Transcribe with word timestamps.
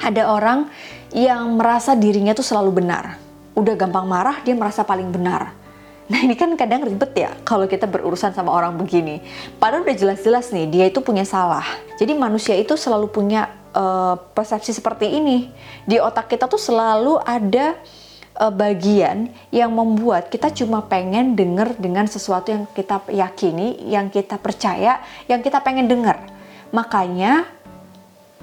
ada 0.00 0.32
orang 0.32 0.68
yang 1.14 1.56
merasa 1.58 1.92
dirinya 1.94 2.32
tuh 2.32 2.46
selalu 2.46 2.82
benar. 2.82 3.20
Udah 3.54 3.74
gampang 3.76 4.06
marah, 4.06 4.40
dia 4.42 4.54
merasa 4.54 4.86
paling 4.86 5.10
benar. 5.10 5.52
Nah 6.10 6.18
ini 6.26 6.34
kan 6.34 6.50
kadang 6.58 6.82
ribet 6.82 7.14
ya 7.14 7.30
kalau 7.46 7.70
kita 7.70 7.86
berurusan 7.86 8.34
sama 8.34 8.50
orang 8.50 8.74
begini. 8.74 9.22
Padahal 9.62 9.86
udah 9.86 9.94
jelas-jelas 9.94 10.50
nih 10.50 10.66
dia 10.66 10.84
itu 10.90 10.98
punya 10.98 11.22
salah. 11.22 11.62
Jadi 12.02 12.18
manusia 12.18 12.58
itu 12.58 12.74
selalu 12.74 13.06
punya 13.14 13.46
uh, 13.70 14.18
persepsi 14.34 14.74
seperti 14.74 15.06
ini. 15.06 15.54
Di 15.86 16.02
otak 16.02 16.26
kita 16.26 16.50
tuh 16.50 16.58
selalu 16.58 17.22
ada 17.22 17.78
uh, 18.42 18.50
bagian 18.50 19.30
yang 19.54 19.70
membuat 19.70 20.34
kita 20.34 20.50
cuma 20.50 20.82
pengen 20.82 21.38
denger 21.38 21.78
dengan 21.78 22.10
sesuatu 22.10 22.50
yang 22.50 22.66
kita 22.74 23.06
yakini, 23.14 23.78
yang 23.86 24.10
kita 24.10 24.34
percaya, 24.42 24.98
yang 25.30 25.38
kita 25.46 25.62
pengen 25.62 25.86
denger. 25.86 26.18
Makanya 26.74 27.46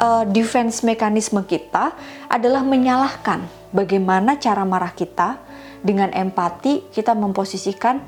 uh, 0.02 0.24
defense 0.30 0.82
mekanisme 0.86 1.42
kita 1.46 1.94
adalah 2.30 2.62
menyalahkan 2.66 3.46
bagaimana 3.74 4.38
cara 4.38 4.64
marah 4.64 4.94
kita 4.94 5.42
dengan 5.82 6.10
empati 6.10 6.90
kita 6.90 7.14
memposisikan 7.14 8.02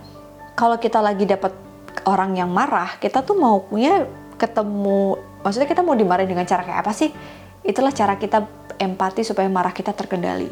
kalau 0.59 0.75
kita 0.75 0.99
lagi 0.99 1.23
dapat 1.23 1.55
orang 2.03 2.35
yang 2.35 2.51
marah, 2.51 2.99
kita 2.99 3.23
tuh 3.23 3.39
mau 3.39 3.63
punya 3.63 4.03
ketemu, 4.35 5.15
maksudnya 5.39 5.67
kita 5.71 5.81
mau 5.83 5.95
dimarahin 5.95 6.27
dengan 6.27 6.43
cara 6.43 6.67
kayak 6.67 6.83
apa 6.83 6.91
sih? 6.91 7.15
Itulah 7.63 7.95
cara 7.95 8.19
kita 8.19 8.43
empati 8.75 9.23
supaya 9.23 9.47
marah 9.47 9.71
kita 9.71 9.95
terkendali. 9.95 10.51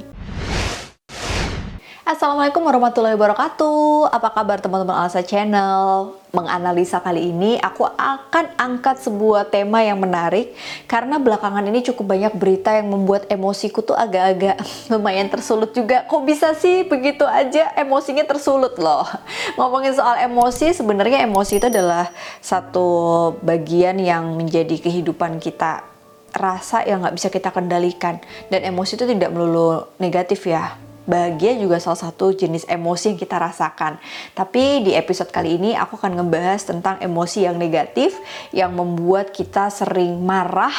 Assalamualaikum 2.08 2.64
warahmatullahi 2.64 3.20
wabarakatuh. 3.20 4.08
Apa 4.16 4.32
kabar 4.32 4.64
teman-teman 4.64 4.96
Alsa 4.96 5.20
Channel? 5.28 6.16
Menganalisa 6.32 7.04
kali 7.04 7.36
ini 7.36 7.60
aku 7.60 7.84
akan 7.84 8.56
angkat 8.56 9.04
sebuah 9.04 9.52
tema 9.52 9.84
yang 9.84 10.00
menarik 10.00 10.56
karena 10.88 11.20
belakangan 11.20 11.68
ini 11.68 11.84
cukup 11.84 12.16
banyak 12.16 12.32
berita 12.40 12.80
yang 12.80 12.96
membuat 12.96 13.28
emosiku 13.28 13.84
tuh 13.84 14.00
agak-agak 14.00 14.56
lumayan 14.96 15.28
tersulut 15.28 15.76
juga. 15.76 16.08
Kok 16.08 16.24
bisa 16.24 16.56
sih 16.56 16.88
begitu 16.88 17.28
aja 17.28 17.76
emosinya 17.76 18.24
tersulut 18.24 18.80
loh. 18.80 19.04
Ngomongin 19.60 19.92
soal 19.92 20.32
emosi, 20.32 20.72
sebenarnya 20.80 21.28
emosi 21.28 21.60
itu 21.60 21.68
adalah 21.68 22.08
satu 22.40 22.88
bagian 23.44 24.00
yang 24.00 24.32
menjadi 24.32 24.80
kehidupan 24.80 25.44
kita 25.44 25.84
rasa 26.32 26.88
yang 26.88 27.04
nggak 27.04 27.20
bisa 27.20 27.28
kita 27.28 27.52
kendalikan 27.52 28.24
dan 28.48 28.64
emosi 28.64 28.96
itu 28.96 29.04
tidak 29.04 29.28
melulu 29.36 29.92
negatif 30.00 30.48
ya 30.48 30.87
bahagia 31.08 31.56
juga 31.56 31.80
salah 31.80 31.98
satu 31.98 32.36
jenis 32.36 32.68
emosi 32.68 33.16
yang 33.16 33.20
kita 33.20 33.40
rasakan. 33.40 33.98
Tapi 34.36 34.84
di 34.84 34.92
episode 34.94 35.32
kali 35.32 35.56
ini 35.58 35.72
aku 35.74 35.96
akan 35.96 36.20
ngebahas 36.22 36.62
tentang 36.68 37.00
emosi 37.00 37.48
yang 37.48 37.56
negatif 37.56 38.14
yang 38.52 38.76
membuat 38.76 39.32
kita 39.32 39.72
sering 39.72 40.20
marah 40.22 40.76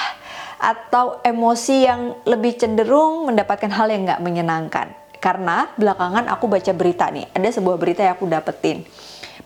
atau 0.60 1.18
emosi 1.24 1.88
yang 1.88 2.00
lebih 2.28 2.60
cenderung 2.60 3.26
mendapatkan 3.32 3.72
hal 3.72 3.88
yang 3.88 4.04
nggak 4.04 4.22
menyenangkan. 4.22 4.86
Karena 5.18 5.66
belakangan 5.74 6.30
aku 6.30 6.46
baca 6.46 6.70
berita 6.76 7.10
nih, 7.10 7.26
ada 7.34 7.48
sebuah 7.50 7.74
berita 7.74 8.06
yang 8.06 8.14
aku 8.14 8.30
dapetin. 8.30 8.86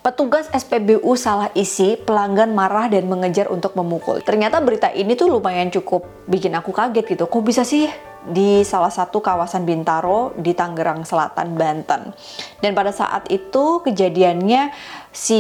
Petugas 0.03 0.51
SPBU 0.51 1.15
salah 1.15 1.55
isi, 1.55 1.95
pelanggan 1.95 2.51
marah 2.59 2.91
dan 2.91 3.07
mengejar 3.07 3.47
untuk 3.55 3.79
memukul. 3.79 4.19
Ternyata 4.19 4.59
berita 4.59 4.91
ini 4.91 5.15
tuh 5.15 5.31
lumayan 5.31 5.71
cukup 5.71 6.27
bikin 6.27 6.51
aku 6.59 6.75
kaget 6.75 7.07
gitu. 7.07 7.31
Kok 7.31 7.43
bisa 7.47 7.63
sih 7.63 7.87
di 8.27 8.67
salah 8.67 8.91
satu 8.91 9.23
kawasan 9.23 9.63
Bintaro 9.63 10.35
di 10.35 10.59
Tangerang 10.59 11.07
Selatan, 11.07 11.55
Banten. 11.55 12.11
Dan 12.59 12.75
pada 12.75 12.91
saat 12.91 13.31
itu 13.31 13.79
kejadiannya 13.87 14.75
si 15.15 15.39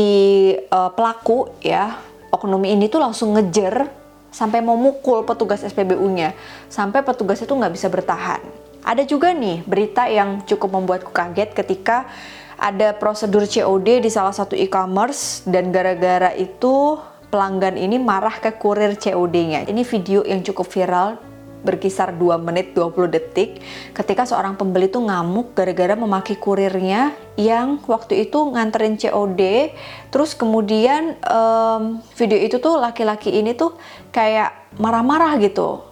uh, 0.54 0.94
pelaku 0.94 1.58
ya 1.58 1.98
oknum 2.30 2.62
ini 2.62 2.86
tuh 2.86 3.02
langsung 3.02 3.34
ngejer 3.34 3.90
sampai 4.30 4.62
mau 4.62 4.78
mukul 4.78 5.26
petugas 5.26 5.66
SPBU-nya 5.66 6.38
sampai 6.70 7.02
petugas 7.02 7.42
itu 7.42 7.50
nggak 7.50 7.74
bisa 7.74 7.90
bertahan. 7.90 8.38
Ada 8.82 9.06
juga 9.06 9.30
nih 9.30 9.62
berita 9.62 10.10
yang 10.10 10.42
cukup 10.42 10.74
membuatku 10.74 11.14
kaget 11.14 11.54
ketika 11.54 12.10
ada 12.58 12.94
prosedur 12.94 13.46
COD 13.46 14.02
di 14.02 14.10
salah 14.10 14.34
satu 14.34 14.58
e-commerce 14.58 15.46
dan 15.46 15.70
gara-gara 15.70 16.34
itu 16.34 16.98
pelanggan 17.30 17.78
ini 17.78 18.02
marah 18.02 18.42
ke 18.42 18.54
kurir 18.58 18.98
COD-nya. 18.98 19.70
Ini 19.70 19.82
video 19.86 20.26
yang 20.26 20.42
cukup 20.42 20.66
viral 20.66 21.18
berkisar 21.62 22.10
2 22.18 22.42
menit 22.42 22.74
20 22.74 23.06
detik 23.06 23.62
ketika 23.94 24.26
seorang 24.26 24.58
pembeli 24.58 24.90
tuh 24.90 25.06
ngamuk 25.06 25.54
gara-gara 25.54 25.94
memaki 25.94 26.34
kurirnya 26.34 27.14
yang 27.38 27.78
waktu 27.86 28.26
itu 28.26 28.50
nganterin 28.50 28.98
COD 28.98 29.70
terus 30.10 30.34
kemudian 30.34 31.14
um, 31.22 32.02
video 32.18 32.38
itu 32.42 32.58
tuh 32.58 32.82
laki-laki 32.82 33.30
ini 33.30 33.54
tuh 33.54 33.78
kayak 34.10 34.74
marah-marah 34.82 35.38
gitu 35.38 35.91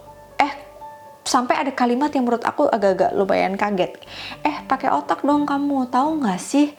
sampai 1.23 1.61
ada 1.61 1.71
kalimat 1.73 2.09
yang 2.11 2.25
menurut 2.25 2.43
aku 2.43 2.67
agak-agak 2.67 3.11
lumayan 3.13 3.55
kaget. 3.55 3.97
Eh 4.41 4.65
pakai 4.65 4.89
otak 4.93 5.21
dong 5.21 5.45
kamu 5.45 5.89
tahu 5.89 6.21
nggak 6.21 6.41
sih? 6.41 6.73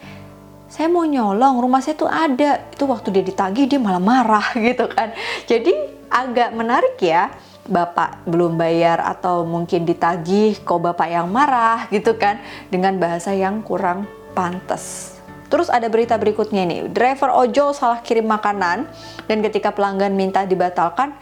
Saya 0.67 0.89
mau 0.89 1.05
nyolong 1.05 1.61
rumah 1.61 1.85
saya 1.85 1.93
tuh 1.93 2.09
ada. 2.09 2.65
Itu 2.73 2.89
waktu 2.89 3.13
dia 3.13 3.23
ditagih 3.23 3.69
dia 3.69 3.79
malah 3.79 4.01
marah 4.01 4.53
gitu 4.67 4.89
kan. 4.89 5.13
Jadi 5.45 5.71
agak 6.13 6.53
menarik 6.53 6.97
ya 7.01 7.33
bapak 7.63 8.27
belum 8.27 8.59
bayar 8.59 8.99
atau 8.99 9.47
mungkin 9.47 9.87
ditagih 9.87 10.59
kok 10.67 10.83
bapak 10.83 11.07
yang 11.07 11.31
marah 11.31 11.87
gitu 11.89 12.19
kan 12.19 12.43
dengan 12.67 12.99
bahasa 12.99 13.31
yang 13.31 13.63
kurang 13.63 14.05
pantas. 14.35 15.15
Terus 15.47 15.69
ada 15.69 15.85
berita 15.85 16.17
berikutnya 16.17 16.65
nih, 16.65 16.89
driver 16.89 17.29
ojol 17.29 17.77
salah 17.77 18.01
kirim 18.01 18.25
makanan 18.25 18.89
dan 19.29 19.37
ketika 19.45 19.69
pelanggan 19.69 20.17
minta 20.17 20.49
dibatalkan, 20.49 21.13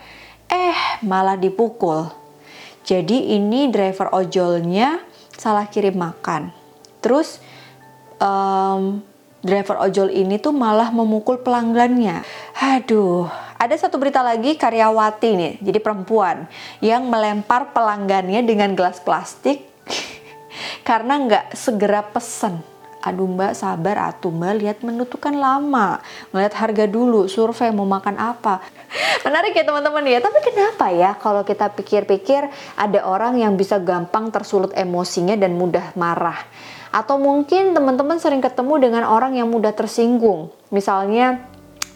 eh 0.47 1.03
malah 1.03 1.35
dipukul. 1.35 2.20
Jadi 2.81 3.37
ini 3.37 3.69
driver 3.69 4.09
ojolnya 4.13 5.01
salah 5.37 5.69
kirim 5.69 5.97
makan. 5.97 6.53
Terus 7.01 7.41
um, 8.21 9.01
driver 9.41 9.81
ojol 9.81 10.13
ini 10.13 10.37
tuh 10.37 10.53
malah 10.53 10.93
memukul 10.93 11.41
pelanggannya. 11.41 12.21
Aduh, 12.57 13.25
ada 13.57 13.73
satu 13.73 13.97
berita 13.97 14.21
lagi 14.21 14.53
karyawati 14.57 15.29
nih, 15.33 15.53
jadi 15.61 15.79
perempuan 15.81 16.45
yang 16.81 17.09
melempar 17.09 17.73
pelanggannya 17.73 18.45
dengan 18.45 18.77
gelas 18.77 19.01
plastik 19.01 19.65
karena 20.87 21.17
nggak 21.25 21.45
segera 21.57 22.05
pesen. 22.05 22.70
Aduh 23.01 23.25
mbak 23.25 23.57
sabar 23.57 24.13
atuh 24.13 24.29
mbak. 24.29 24.61
Lihat 24.61 24.77
menu 24.85 25.09
tuh 25.09 25.17
kan 25.17 25.33
lama. 25.33 26.01
Ngeliat 26.29 26.53
harga 26.53 26.85
dulu 26.85 27.25
survei 27.25 27.73
mau 27.73 27.85
makan 27.89 28.17
apa. 28.21 28.61
Menarik 29.25 29.57
ya 29.57 29.65
teman-teman 29.65 30.05
ya. 30.05 30.21
Tapi 30.21 30.39
kenapa 30.45 30.85
ya 30.93 31.17
kalau 31.17 31.41
kita 31.41 31.73
pikir-pikir 31.73 32.45
ada 32.77 32.99
orang 33.05 33.41
yang 33.41 33.57
bisa 33.57 33.81
gampang 33.81 34.29
tersulut 34.29 34.69
emosinya 34.77 35.33
dan 35.33 35.57
mudah 35.57 35.93
marah? 35.97 36.37
Atau 36.93 37.17
mungkin 37.17 37.73
teman-teman 37.73 38.19
sering 38.19 38.43
ketemu 38.43 38.77
dengan 38.77 39.03
orang 39.07 39.33
yang 39.33 39.47
mudah 39.49 39.71
tersinggung. 39.71 40.51
Misalnya 40.69 41.51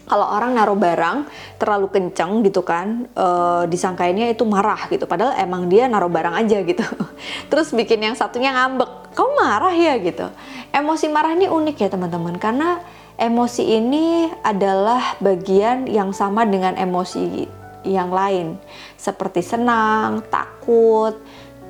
kalau 0.06 0.30
orang 0.30 0.54
naruh 0.54 0.78
barang 0.78 1.26
terlalu 1.58 1.90
kenceng 1.90 2.46
gitu 2.46 2.62
kan 2.62 3.10
e, 3.10 3.28
disangkainnya 3.68 4.30
itu 4.30 4.46
marah 4.46 4.86
gitu. 4.88 5.10
Padahal 5.10 5.34
emang 5.42 5.66
dia 5.66 5.90
naruh 5.90 6.10
barang 6.10 6.46
aja 6.46 6.62
gitu. 6.62 6.86
Terus 7.52 7.74
bikin 7.74 8.06
yang 8.06 8.16
satunya 8.16 8.54
ngambek 8.54 9.05
kamu 9.16 9.32
marah 9.40 9.72
ya 9.72 9.96
gitu. 9.98 10.28
Emosi 10.76 11.08
marah 11.08 11.32
ini 11.32 11.48
unik 11.48 11.76
ya 11.80 11.90
teman-teman. 11.90 12.36
Karena 12.36 12.84
emosi 13.16 13.64
ini 13.64 14.28
adalah 14.44 15.16
bagian 15.24 15.88
yang 15.88 16.12
sama 16.12 16.44
dengan 16.44 16.76
emosi 16.76 17.48
yang 17.88 18.12
lain. 18.12 18.60
Seperti 19.00 19.40
senang 19.40 20.20
takut 20.28 21.16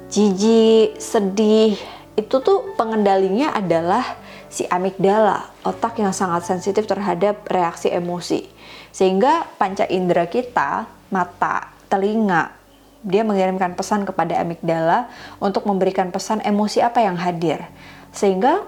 jijik 0.10 0.98
sedih. 0.98 1.78
Itu 2.18 2.42
tuh 2.42 2.74
pengendalinya 2.80 3.54
adalah 3.54 4.04
si 4.48 4.64
amigdala, 4.66 5.52
otak 5.68 6.00
yang 6.00 6.16
sangat 6.16 6.48
sensitif 6.48 6.88
terhadap 6.88 7.44
reaksi 7.52 7.92
emosi. 7.92 8.48
Sehingga 8.96 9.44
panca 9.60 9.84
indera 9.92 10.26
kita, 10.32 10.88
mata, 11.12 11.76
telinga, 11.92 12.65
dia 13.06 13.22
mengirimkan 13.22 13.78
pesan 13.78 14.04
kepada 14.04 14.42
amigdala 14.42 15.14
untuk 15.38 15.70
memberikan 15.70 16.10
pesan 16.10 16.42
emosi 16.42 16.82
apa 16.82 17.06
yang 17.06 17.16
hadir. 17.16 17.62
Sehingga 18.10 18.66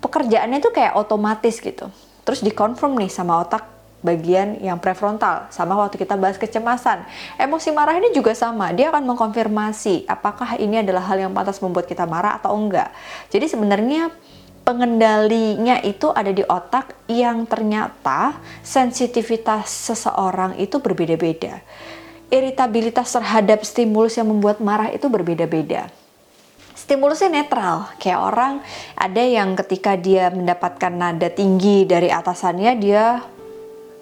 pekerjaannya 0.00 0.64
itu 0.64 0.72
kayak 0.72 0.96
otomatis 0.96 1.60
gitu. 1.60 1.92
Terus 2.24 2.40
dikonfirm 2.40 2.96
nih 2.96 3.12
sama 3.12 3.44
otak 3.44 3.68
bagian 3.98 4.62
yang 4.62 4.78
prefrontal 4.78 5.50
sama 5.50 5.74
waktu 5.74 5.98
kita 5.98 6.14
bahas 6.14 6.38
kecemasan. 6.38 7.02
Emosi 7.36 7.74
marah 7.74 7.98
ini 7.98 8.14
juga 8.14 8.30
sama, 8.32 8.70
dia 8.70 8.94
akan 8.94 9.04
mengkonfirmasi 9.04 10.06
apakah 10.06 10.56
ini 10.56 10.86
adalah 10.86 11.02
hal 11.10 11.18
yang 11.18 11.32
pantas 11.34 11.58
membuat 11.58 11.90
kita 11.90 12.06
marah 12.06 12.38
atau 12.38 12.54
enggak. 12.54 12.94
Jadi 13.28 13.50
sebenarnya 13.50 14.14
pengendalinya 14.62 15.82
itu 15.82 16.12
ada 16.12 16.30
di 16.30 16.44
otak 16.46 16.94
yang 17.10 17.48
ternyata 17.48 18.38
sensitivitas 18.62 19.66
seseorang 19.66 20.60
itu 20.62 20.78
berbeda-beda. 20.78 21.64
Iritabilitas 22.28 23.08
terhadap 23.16 23.64
stimulus 23.64 24.20
yang 24.20 24.28
membuat 24.28 24.60
marah 24.60 24.92
itu 24.92 25.08
berbeda-beda. 25.08 25.88
Stimulusnya 26.76 27.32
netral, 27.32 27.88
kayak 27.96 28.20
orang 28.20 28.52
ada 28.96 29.20
yang 29.24 29.56
ketika 29.56 29.96
dia 29.96 30.28
mendapatkan 30.28 30.92
nada 30.92 31.28
tinggi 31.32 31.88
dari 31.88 32.12
atasannya 32.12 32.72
dia 32.80 33.24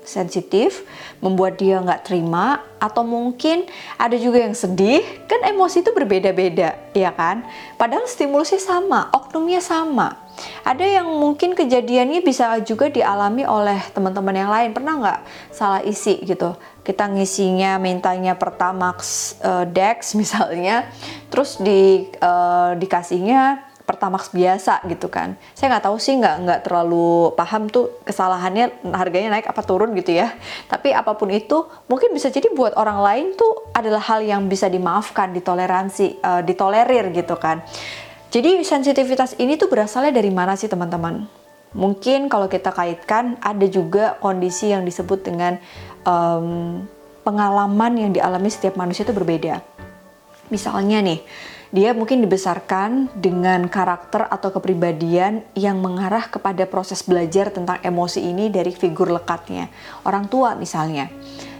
sensitif, 0.07 0.87
membuat 1.19 1.59
dia 1.59 1.83
nggak 1.83 2.07
terima, 2.07 2.63
atau 2.79 3.03
mungkin 3.03 3.67
ada 3.99 4.15
juga 4.15 4.39
yang 4.39 4.55
sedih, 4.55 5.03
kan 5.27 5.43
emosi 5.43 5.83
itu 5.83 5.91
berbeda-beda, 5.91 6.79
ya 6.95 7.11
kan? 7.11 7.43
Padahal 7.75 8.07
stimulusnya 8.07 8.63
sama, 8.63 9.11
oknumnya 9.11 9.59
sama. 9.59 10.15
Ada 10.63 11.03
yang 11.03 11.09
mungkin 11.11 11.59
kejadiannya 11.59 12.23
bisa 12.23 12.55
juga 12.63 12.87
dialami 12.87 13.43
oleh 13.43 13.83
teman-teman 13.91 14.37
yang 14.37 14.51
lain. 14.53 14.71
Pernah 14.71 14.95
nggak 15.03 15.21
salah 15.51 15.83
isi 15.83 16.23
gitu? 16.23 16.55
Kita 16.87 17.11
ngisinya 17.11 17.83
mintanya 17.83 18.39
Pertamax 18.39 19.35
uh, 19.43 19.67
Dex 19.67 20.15
misalnya, 20.21 20.87
terus 21.27 21.59
di 21.59 22.07
uh, 22.23 22.79
dikasihnya 22.79 23.67
Pertamax 23.87 24.35
biasa 24.35 24.83
gitu 24.91 25.07
kan. 25.07 25.39
Saya 25.55 25.71
nggak 25.75 25.87
tahu 25.87 25.99
sih 26.03 26.19
nggak 26.19 26.37
nggak 26.43 26.61
terlalu 26.67 27.31
paham 27.39 27.71
tuh 27.71 28.03
kesalahannya 28.03 28.83
harganya 28.91 29.39
naik 29.39 29.47
apa 29.47 29.63
turun 29.63 29.95
gitu 29.95 30.11
ya. 30.11 30.35
Tapi 30.67 30.91
apa 30.91 31.15
pun 31.15 31.31
itu 31.31 31.67
mungkin 31.87 32.11
bisa 32.11 32.27
jadi 32.31 32.51
buat 32.51 32.75
orang 32.75 32.99
lain 32.99 33.27
tuh 33.39 33.71
adalah 33.75 34.03
hal 34.03 34.27
yang 34.27 34.51
bisa 34.51 34.67
dimaafkan, 34.67 35.31
ditoleransi, 35.31 36.19
uh, 36.19 36.43
ditolerir 36.43 37.15
gitu 37.15 37.39
kan. 37.39 37.63
Jadi 38.35 38.59
sensitivitas 38.67 39.39
ini 39.39 39.55
tuh 39.55 39.71
berasalnya 39.71 40.19
dari 40.19 40.35
mana 40.35 40.59
sih 40.59 40.67
teman-teman? 40.67 41.47
Mungkin 41.77 42.33
kalau 42.33 42.49
kita 42.49 42.73
kaitkan 42.73 43.39
ada 43.39 43.67
juga 43.71 44.17
kondisi 44.19 44.73
yang 44.73 44.83
disebut 44.83 45.23
dengan 45.29 45.61
um, 46.07 46.81
pengalaman 47.27 47.93
yang 47.99 48.11
dialami 48.15 48.49
setiap 48.49 48.79
manusia 48.79 49.03
itu 49.03 49.13
berbeda. 49.13 49.61
Misalnya 50.47 51.03
nih, 51.03 51.21
dia 51.75 51.91
mungkin 51.91 52.23
dibesarkan 52.23 53.11
dengan 53.19 53.67
karakter 53.67 54.31
atau 54.31 54.55
kepribadian 54.55 55.43
yang 55.59 55.83
mengarah 55.83 56.31
kepada 56.31 56.63
proses 56.71 57.03
belajar 57.03 57.51
tentang 57.51 57.83
emosi 57.83 58.23
ini 58.23 58.47
dari 58.47 58.71
figur 58.71 59.11
lekatnya. 59.11 59.67
Orang 60.07 60.31
tua 60.31 60.55
misalnya 60.55 61.11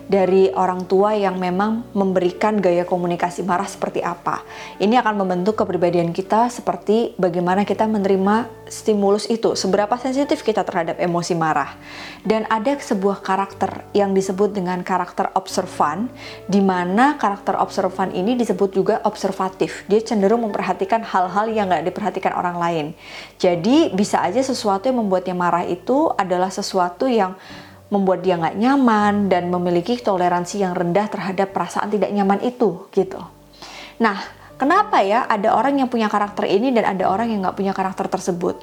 dari 0.07 0.55
orang 0.55 0.87
tua 0.87 1.19
yang 1.19 1.35
memang 1.37 1.91
memberikan 1.91 2.63
gaya 2.63 2.87
komunikasi 2.87 3.43
marah 3.43 3.67
seperti 3.67 4.03
apa. 4.07 4.47
Ini 4.79 5.03
akan 5.03 5.27
membentuk 5.27 5.59
kepribadian 5.59 6.15
kita 6.15 6.47
seperti 6.47 7.19
bagaimana 7.19 7.67
kita 7.67 7.91
menerima 7.91 8.47
stimulus 8.71 9.27
itu, 9.31 9.55
seberapa 9.59 9.95
sensitif 9.99 10.43
kita 10.43 10.63
terhadap 10.63 10.99
emosi 10.99 11.35
marah. 11.35 11.75
Dan 12.23 12.47
ada 12.51 12.79
sebuah 12.79 13.23
karakter 13.23 13.87
yang 13.95 14.15
disebut 14.15 14.55
dengan 14.55 14.83
karakter 14.87 15.31
observan, 15.35 16.11
di 16.47 16.63
mana 16.63 17.19
karakter 17.19 17.59
observan 17.59 18.15
ini 18.15 18.39
disebut 18.39 18.71
juga 18.75 18.95
observatif. 19.03 19.87
Dia 19.91 20.03
cenderung 20.03 20.47
memperhatikan 20.47 21.03
hal-hal 21.03 21.51
yang 21.51 21.67
nggak 21.71 21.87
diperhatikan 21.91 22.35
orang 22.35 22.59
lain. 22.59 22.87
Jadi 23.43 23.91
bisa 23.95 24.23
aja 24.23 24.43
sesuatu 24.43 24.87
yang 24.87 25.03
membuatnya 25.03 25.35
marah 25.35 25.67
itu 25.67 26.11
adalah 26.15 26.51
sesuatu 26.51 27.11
yang 27.11 27.35
membuat 27.87 28.27
dia 28.27 28.35
nggak 28.35 28.59
nyaman 28.59 29.31
dan 29.31 29.47
memiliki 29.47 29.95
toleransi 29.99 30.67
yang 30.67 30.75
rendah 30.75 31.07
terhadap 31.07 31.55
perasaan 31.55 31.87
tidak 31.91 32.11
nyaman 32.11 32.43
itu 32.43 32.91
gitu. 32.91 33.23
Nah, 34.03 34.19
kenapa 34.59 35.01
ya 35.07 35.25
ada 35.31 35.55
orang 35.55 35.79
yang 35.79 35.89
punya 35.89 36.11
karakter 36.11 36.51
ini 36.51 36.75
dan 36.75 36.99
ada 36.99 37.07
orang 37.07 37.31
yang 37.31 37.47
nggak 37.47 37.57
punya 37.57 37.71
karakter 37.71 38.11
tersebut? 38.11 38.59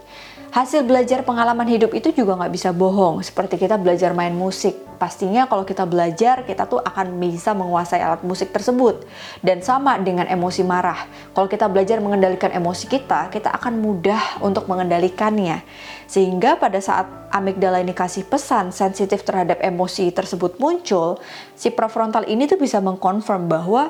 Hasil 0.54 0.86
belajar 0.86 1.26
pengalaman 1.26 1.66
hidup 1.66 1.98
itu 1.98 2.14
juga 2.14 2.38
nggak 2.38 2.54
bisa 2.54 2.70
bohong. 2.70 3.26
Seperti 3.26 3.58
kita 3.58 3.74
belajar 3.74 4.14
main 4.14 4.38
musik, 4.38 4.78
pastinya 5.02 5.50
kalau 5.50 5.66
kita 5.66 5.82
belajar 5.90 6.46
kita 6.46 6.70
tuh 6.70 6.78
akan 6.78 7.18
bisa 7.18 7.58
menguasai 7.58 7.98
alat 7.98 8.22
musik 8.22 8.54
tersebut. 8.54 9.02
Dan 9.42 9.66
sama 9.66 9.98
dengan 9.98 10.30
emosi 10.30 10.62
marah. 10.62 11.10
Kalau 11.34 11.50
kita 11.50 11.66
belajar 11.66 11.98
mengendalikan 12.06 12.54
emosi 12.54 12.86
kita, 12.86 13.34
kita 13.34 13.50
akan 13.50 13.82
mudah 13.82 14.46
untuk 14.46 14.70
mengendalikannya. 14.70 15.66
Sehingga 16.06 16.62
pada 16.62 16.78
saat 16.78 17.10
amigdala 17.34 17.82
ini 17.82 17.98
kasih 17.98 18.22
pesan 18.30 18.70
sensitif 18.70 19.26
terhadap 19.26 19.58
emosi 19.58 20.14
tersebut 20.14 20.62
muncul, 20.62 21.18
si 21.58 21.74
prefrontal 21.74 22.30
ini 22.30 22.46
tuh 22.46 22.62
bisa 22.62 22.78
mengkonfirm 22.78 23.50
bahwa 23.50 23.90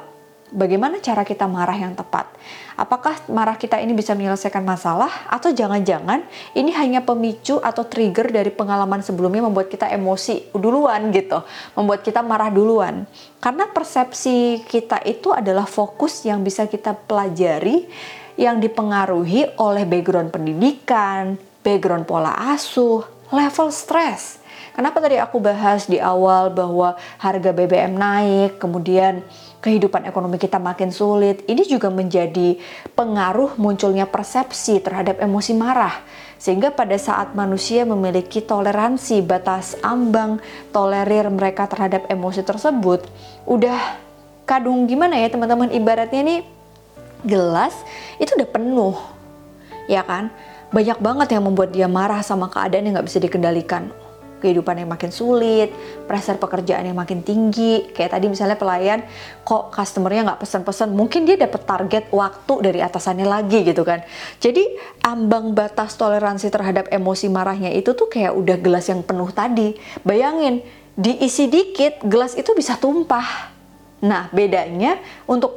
bagaimana 0.53 1.01
cara 1.01 1.25
kita 1.25 1.49
marah 1.49 1.75
yang 1.75 1.97
tepat. 1.97 2.29
Apakah 2.77 3.17
marah 3.29 3.57
kita 3.57 3.81
ini 3.81 3.91
bisa 3.97 4.13
menyelesaikan 4.13 4.61
masalah 4.61 5.09
atau 5.29 5.49
jangan-jangan 5.49 6.25
ini 6.53 6.69
hanya 6.73 7.01
pemicu 7.01 7.57
atau 7.57 7.85
trigger 7.85 8.29
dari 8.29 8.53
pengalaman 8.53 9.01
sebelumnya 9.01 9.49
membuat 9.49 9.67
kita 9.69 9.89
emosi 9.89 10.53
duluan 10.53 11.09
gitu, 11.09 11.41
membuat 11.73 12.05
kita 12.05 12.21
marah 12.21 12.53
duluan. 12.53 13.09
Karena 13.41 13.67
persepsi 13.67 14.61
kita 14.63 15.01
itu 15.03 15.33
adalah 15.33 15.65
fokus 15.65 16.23
yang 16.23 16.45
bisa 16.45 16.69
kita 16.69 16.93
pelajari 16.93 17.89
yang 18.37 18.57
dipengaruhi 18.57 19.57
oleh 19.61 19.85
background 19.85 20.33
pendidikan, 20.33 21.37
background 21.61 22.05
pola 22.09 22.33
asuh, 22.53 23.05
level 23.29 23.69
stres. 23.69 24.41
Kenapa 24.73 24.97
tadi 24.97 25.21
aku 25.21 25.37
bahas 25.37 25.85
di 25.85 26.01
awal 26.01 26.49
bahwa 26.49 26.97
harga 27.21 27.53
BBM 27.53 27.93
naik, 27.93 28.57
kemudian 28.57 29.21
kehidupan 29.63 30.03
ekonomi 30.03 30.35
kita 30.35 30.59
makin 30.59 30.91
sulit, 30.91 31.47
ini 31.47 31.63
juga 31.63 31.87
menjadi 31.87 32.59
pengaruh 32.99 33.55
munculnya 33.55 34.03
persepsi 34.03 34.83
terhadap 34.83 35.23
emosi 35.23 35.55
marah. 35.55 36.03
Sehingga 36.35 36.75
pada 36.75 36.99
saat 36.99 37.31
manusia 37.31 37.87
memiliki 37.87 38.43
toleransi, 38.43 39.23
batas 39.23 39.79
ambang, 39.79 40.43
tolerir 40.75 41.31
mereka 41.31 41.71
terhadap 41.71 42.03
emosi 42.11 42.43
tersebut, 42.43 43.07
udah 43.47 43.79
kadung 44.43 44.83
gimana 44.83 45.15
ya 45.15 45.31
teman-teman 45.31 45.71
ibaratnya 45.71 46.19
ini 46.19 46.35
gelas 47.23 47.71
itu 48.19 48.35
udah 48.35 48.49
penuh, 48.51 48.99
ya 49.87 50.03
kan? 50.03 50.27
Banyak 50.75 50.99
banget 50.99 51.39
yang 51.39 51.47
membuat 51.47 51.71
dia 51.71 51.87
marah 51.87 52.19
sama 52.19 52.51
keadaan 52.51 52.83
yang 52.83 52.99
nggak 52.99 53.07
bisa 53.07 53.23
dikendalikan 53.23 54.02
kehidupan 54.43 54.83
yang 54.83 54.91
makin 54.91 55.07
sulit, 55.15 55.71
pressure 56.03 56.35
pekerjaan 56.35 56.83
yang 56.83 56.99
makin 56.99 57.23
tinggi. 57.23 57.87
Kayak 57.95 58.19
tadi 58.19 58.27
misalnya 58.27 58.59
pelayan, 58.59 59.07
kok 59.47 59.71
customernya 59.71 60.27
nggak 60.27 60.41
pesan-pesan, 60.43 60.91
mungkin 60.91 61.23
dia 61.23 61.39
dapat 61.39 61.63
target 61.63 62.11
waktu 62.11 62.53
dari 62.59 62.83
atasannya 62.83 63.23
lagi 63.23 63.63
gitu 63.63 63.87
kan. 63.87 64.03
Jadi 64.43 64.67
ambang 65.07 65.55
batas 65.55 65.95
toleransi 65.95 66.51
terhadap 66.51 66.91
emosi 66.91 67.31
marahnya 67.31 67.71
itu 67.71 67.95
tuh 67.95 68.11
kayak 68.11 68.35
udah 68.35 68.59
gelas 68.59 68.91
yang 68.91 68.99
penuh 68.99 69.31
tadi. 69.31 69.79
Bayangin, 70.03 70.59
diisi 70.99 71.47
dikit, 71.47 72.03
gelas 72.03 72.35
itu 72.35 72.51
bisa 72.51 72.75
tumpah 72.75 73.52
Nah, 74.03 74.27
bedanya 74.35 74.99
untuk 75.23 75.55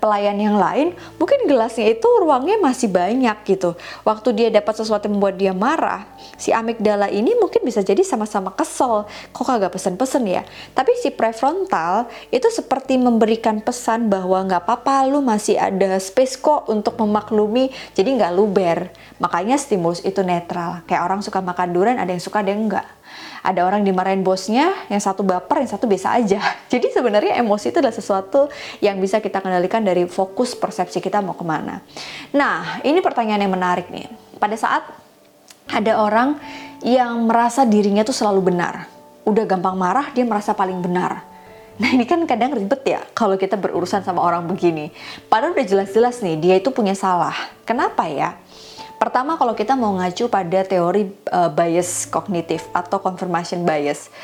pelayan 0.00 0.40
yang 0.40 0.56
lain, 0.56 0.96
mungkin 1.20 1.44
gelasnya 1.44 1.92
itu 1.92 2.08
ruangnya 2.24 2.56
masih 2.56 2.88
banyak 2.88 3.36
gitu. 3.44 3.76
Waktu 4.00 4.32
dia 4.32 4.48
dapat 4.48 4.80
sesuatu 4.80 5.04
yang 5.04 5.20
membuat 5.20 5.36
dia 5.36 5.52
marah, 5.52 6.08
si 6.40 6.56
amigdala 6.56 7.12
ini 7.12 7.36
mungkin 7.36 7.60
bisa 7.60 7.84
jadi 7.84 8.00
sama-sama 8.00 8.48
kesel. 8.56 9.04
Kok 9.36 9.44
kagak 9.44 9.76
pesen-pesen 9.76 10.24
ya? 10.24 10.40
Tapi 10.72 10.96
si 11.04 11.12
prefrontal 11.12 12.08
itu 12.32 12.48
seperti 12.48 12.96
memberikan 12.96 13.60
pesan 13.60 14.08
bahwa 14.08 14.40
nggak 14.40 14.64
apa-apa, 14.64 15.12
lu 15.12 15.20
masih 15.20 15.60
ada 15.60 16.00
space 16.00 16.40
kok 16.40 16.72
untuk 16.72 16.96
memaklumi, 16.96 17.68
jadi 17.92 18.08
nggak 18.08 18.32
luber. 18.32 18.88
Makanya 19.20 19.60
stimulus 19.60 20.00
itu 20.00 20.24
netral. 20.24 20.80
Kayak 20.88 21.12
orang 21.12 21.20
suka 21.20 21.44
makan 21.44 21.76
durian, 21.76 22.00
ada 22.00 22.08
yang 22.08 22.24
suka, 22.24 22.40
ada 22.40 22.56
yang 22.56 22.72
enggak 22.72 22.88
ada 23.42 23.66
orang 23.66 23.82
dimarahin 23.82 24.22
bosnya, 24.22 24.70
yang 24.86 25.02
satu 25.02 25.26
baper, 25.26 25.66
yang 25.66 25.70
satu 25.70 25.90
biasa 25.90 26.14
aja. 26.22 26.40
Jadi 26.72 26.94
sebenarnya 26.94 27.42
emosi 27.42 27.74
itu 27.74 27.82
adalah 27.82 27.94
sesuatu 27.94 28.46
yang 28.78 29.02
bisa 29.02 29.18
kita 29.18 29.42
kendalikan 29.42 29.82
dari 29.82 30.06
fokus 30.06 30.54
persepsi 30.54 31.02
kita 31.02 31.18
mau 31.18 31.34
ke 31.34 31.42
mana. 31.42 31.82
Nah, 32.30 32.78
ini 32.86 33.02
pertanyaan 33.02 33.42
yang 33.42 33.52
menarik 33.52 33.90
nih. 33.90 34.06
Pada 34.38 34.54
saat 34.54 34.86
ada 35.66 35.92
orang 35.98 36.38
yang 36.86 37.26
merasa 37.26 37.66
dirinya 37.66 38.06
tuh 38.06 38.14
selalu 38.14 38.54
benar, 38.54 38.86
udah 39.26 39.44
gampang 39.46 39.74
marah, 39.74 40.10
dia 40.14 40.22
merasa 40.22 40.54
paling 40.54 40.78
benar. 40.78 41.32
Nah 41.80 41.88
ini 41.88 42.04
kan 42.04 42.20
kadang 42.28 42.52
ribet 42.52 42.84
ya 42.84 43.00
kalau 43.16 43.34
kita 43.40 43.56
berurusan 43.56 44.04
sama 44.04 44.20
orang 44.20 44.44
begini. 44.44 44.92
Padahal 45.26 45.56
udah 45.56 45.66
jelas-jelas 45.66 46.20
nih 46.20 46.36
dia 46.36 46.54
itu 46.60 46.68
punya 46.68 46.92
salah. 46.92 47.32
Kenapa 47.64 48.04
ya? 48.06 48.36
Pertama 49.02 49.34
kalau 49.34 49.58
kita 49.58 49.74
mau 49.74 49.98
ngacu 49.98 50.30
pada 50.30 50.62
teori 50.62 51.10
uh, 51.34 51.50
bias 51.50 52.06
kognitif 52.06 52.70
atau 52.70 53.02
confirmation 53.02 53.66
bias. 53.66 54.14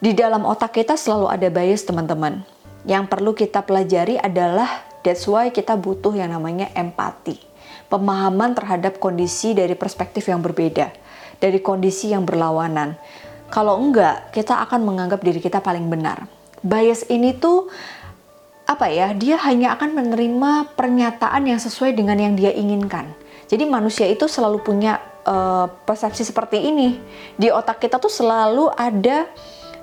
Di 0.00 0.16
dalam 0.16 0.48
otak 0.48 0.72
kita 0.72 0.96
selalu 0.96 1.28
ada 1.28 1.52
bias 1.52 1.84
teman-teman. 1.84 2.40
Yang 2.88 3.12
perlu 3.12 3.36
kita 3.36 3.60
pelajari 3.60 4.16
adalah 4.16 4.88
that's 5.04 5.28
why 5.28 5.52
kita 5.52 5.76
butuh 5.76 6.16
yang 6.16 6.32
namanya 6.32 6.72
empati. 6.72 7.36
Pemahaman 7.92 8.56
terhadap 8.56 8.96
kondisi 8.96 9.52
dari 9.52 9.76
perspektif 9.76 10.24
yang 10.32 10.40
berbeda. 10.40 10.88
Dari 11.36 11.60
kondisi 11.60 12.16
yang 12.16 12.24
berlawanan. 12.24 12.96
Kalau 13.52 13.76
enggak, 13.84 14.32
kita 14.32 14.64
akan 14.64 14.80
menganggap 14.80 15.20
diri 15.20 15.44
kita 15.44 15.60
paling 15.60 15.92
benar. 15.92 16.24
Bias 16.64 17.04
ini 17.12 17.36
tuh 17.36 17.68
apa 18.64 18.88
ya? 18.88 19.12
Dia 19.12 19.36
hanya 19.44 19.76
akan 19.76 19.92
menerima 19.92 20.72
pernyataan 20.72 21.52
yang 21.52 21.60
sesuai 21.60 21.92
dengan 21.92 22.16
yang 22.16 22.32
dia 22.32 22.48
inginkan 22.56 23.20
jadi 23.52 23.68
manusia 23.68 24.08
itu 24.08 24.24
selalu 24.24 24.64
punya 24.64 24.96
uh, 25.28 25.68
persepsi 25.84 26.24
seperti 26.24 26.56
ini. 26.72 26.96
Di 27.36 27.52
otak 27.52 27.84
kita 27.84 28.00
tuh 28.00 28.08
selalu 28.08 28.72
ada 28.72 29.28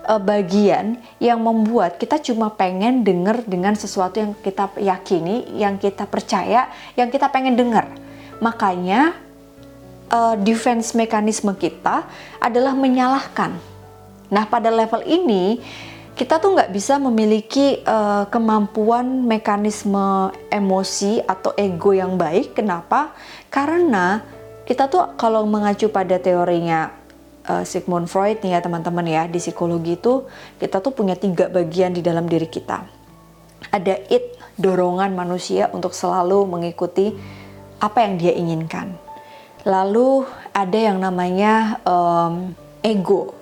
uh, 0.09 0.17
bagian 0.17 0.97
yang 1.21 1.37
membuat 1.37 2.01
kita 2.01 2.17
cuma 2.17 2.49
pengen 2.49 3.05
denger 3.05 3.45
dengan 3.45 3.77
sesuatu 3.77 4.17
yang 4.17 4.33
kita 4.41 4.73
yakini, 4.81 5.45
yang 5.53 5.77
kita 5.77 6.09
percaya, 6.09 6.65
yang 6.97 7.13
kita 7.13 7.29
pengen 7.29 7.53
denger. 7.53 7.85
Makanya 8.41 9.13
uh, 10.09 10.33
defense 10.41 10.97
mekanisme 10.97 11.53
kita 11.53 12.09
adalah 12.41 12.73
menyalahkan. 12.73 13.53
Nah, 14.33 14.49
pada 14.49 14.73
level 14.73 15.05
ini 15.05 15.61
kita 16.19 16.35
tuh 16.35 16.51
nggak 16.51 16.75
bisa 16.75 16.99
memiliki 16.99 17.79
uh, 17.87 18.27
kemampuan 18.27 19.23
mekanisme 19.23 20.35
emosi 20.51 21.23
atau 21.23 21.55
ego 21.55 21.95
yang 21.95 22.19
baik. 22.19 22.59
Kenapa? 22.59 23.15
Karena 23.47 24.19
kita 24.67 24.91
tuh 24.91 25.15
kalau 25.15 25.47
mengacu 25.47 25.87
pada 25.87 26.19
teorinya 26.19 26.91
uh, 27.47 27.63
Sigmund 27.63 28.11
Freud 28.11 28.43
nih 28.43 28.51
ya 28.51 28.59
teman-teman 28.59 29.07
ya 29.07 29.31
di 29.31 29.39
psikologi 29.39 29.95
itu 29.95 30.27
kita 30.59 30.83
tuh 30.83 30.91
punya 30.91 31.15
tiga 31.15 31.47
bagian 31.47 31.95
di 31.95 32.03
dalam 32.03 32.27
diri 32.27 32.51
kita. 32.51 32.83
Ada 33.71 34.03
it, 34.11 34.35
dorongan 34.59 35.15
manusia 35.15 35.71
untuk 35.71 35.95
selalu 35.95 36.43
mengikuti 36.43 37.15
apa 37.79 38.03
yang 38.03 38.19
dia 38.19 38.35
inginkan. 38.35 38.91
Lalu 39.63 40.27
ada 40.51 40.75
yang 40.75 40.99
namanya 40.99 41.79
um, 41.87 42.51
ego 42.83 43.38